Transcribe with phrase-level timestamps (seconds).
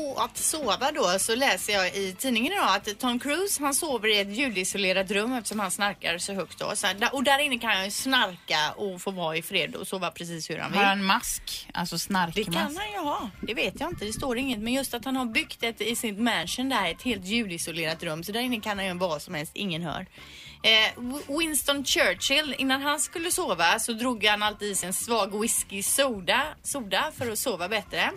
[0.00, 4.08] Apropå att sova då så läser jag i tidningen idag att Tom Cruise han sover
[4.08, 6.72] i ett ljudisolerat rum eftersom han snarkar så högt då.
[6.76, 10.10] Så, och där inne kan han ju snarka och få vara i fred och sova
[10.10, 10.78] precis hur han vill.
[10.80, 11.68] Har han mask?
[11.74, 12.52] Alltså Det snarkmask?
[12.52, 13.30] kan han ju ha.
[13.40, 14.04] Det vet jag inte.
[14.04, 14.58] Det står inget.
[14.58, 18.24] Men just att han har byggt ett i sitt mansion där, ett helt ljudisolerat rum.
[18.24, 19.52] Så där inne kan han göra vad som helst.
[19.54, 20.06] Ingen hör.
[20.62, 21.02] Eh,
[21.38, 25.82] Winston Churchill, innan han skulle sova så drog han alltid i sig en svag whisky
[25.82, 28.10] soda, soda för att sova bättre.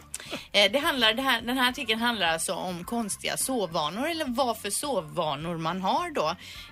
[0.52, 4.58] Eh, det handlar, det här, den här artikeln handlar alltså om konstiga sovvanor eller vad
[4.58, 6.28] för sovvanor man har då.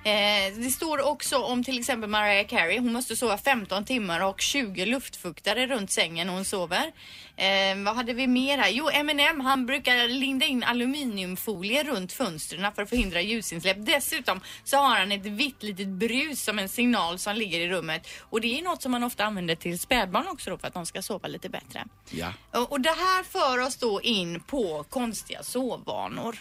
[0.10, 2.80] Eh, det står också om till exempel Mariah Carey.
[2.80, 6.92] Hon måste sova 15 timmar och 20 luftfuktare runt sängen när hon sover.
[7.36, 8.70] Eh, vad hade vi mer här?
[8.70, 13.78] Jo, Eminem han brukar linda in aluminiumfolie runt fönstren för att förhindra ljusinsläpp.
[13.80, 18.08] Dessutom så har han ett vitt litet brus som en signal som ligger i rummet.
[18.20, 20.86] Och det är något som man ofta använder till spädbarn också då för att de
[20.86, 21.86] ska sova lite bättre.
[22.12, 22.34] Ja.
[22.52, 26.38] Och och det här för oss då in på konstiga sovvanor.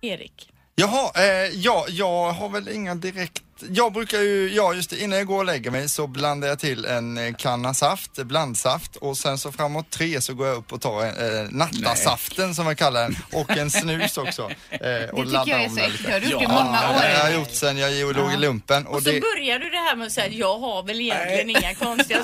[0.00, 0.52] Erik.
[0.74, 3.42] Jaha, eh, ja, jag har väl inga direkt...
[3.70, 6.58] Jag brukar ju, ja just det, innan jag går och lägger mig så blandar jag
[6.58, 10.72] till en eh, kanna saft, blandsaft och sen så framåt tre så går jag upp
[10.72, 14.42] och tar eh, nattasaften som jag kallar den och en snus också.
[14.42, 16.06] Eh, och Det tycker laddar jag är så äckligt.
[16.06, 16.94] Det har du gjort i Ja, många år.
[17.02, 18.86] det har jag gjort sen jag låg i lumpen.
[18.86, 21.00] Och, Och så det, börjar du det här med att säga att jag har väl
[21.00, 22.18] egentligen inga konstiga.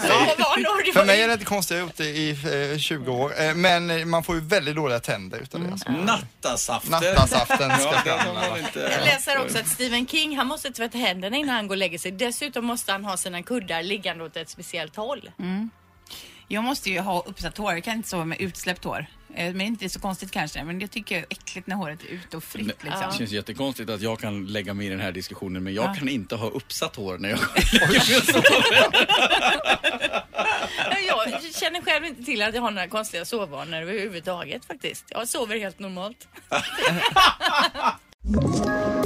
[0.86, 2.30] Det för mig är det inte konstigt, jag har gjort det i
[2.72, 3.32] eh, 20 år.
[3.42, 5.70] Eh, men man får ju väldigt dåliga tänder utav det.
[5.72, 5.90] Alltså.
[5.92, 6.90] Nattasaften.
[6.90, 8.80] Nattasaften ska Ja, inte...
[8.80, 11.98] Jag läser också att Stephen King han måste tvätta händerna innan han går och lägger
[11.98, 12.10] sig.
[12.12, 15.30] Dessutom måste han ha sina kuddar liggande åt ett speciellt håll.
[16.48, 17.72] Jag måste ju ha uppsatt hår.
[17.72, 19.06] Jag kan inte sova med utsläppt hår.
[19.34, 20.64] Eh, Men inte så konstigt kanske.
[20.64, 23.12] Men det tycker jag är äckligt när håret är ute och fritt Det liksom.
[23.18, 25.94] känns jättekonstigt att jag kan lägga mig i den här diskussionen men jag Ja.
[25.94, 27.38] kan inte ha uppsatt hår när jag
[31.06, 35.04] Jag känner själv inte till att jag har några konstiga sovvanor överhuvudtaget faktiskt.
[35.08, 36.28] Jag sover helt normalt.